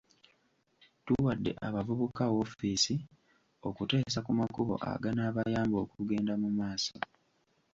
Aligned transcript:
Tuwadde 1.05 1.51
abavubuka 1.67 2.23
woofiisi 2.33 2.95
okuteesa 3.67 4.19
ku 4.25 4.31
makubo 4.39 4.73
aganaabayamba 4.93 5.77
okugenda 5.85 6.33
mu 6.41 6.49
maaso. 6.57 6.95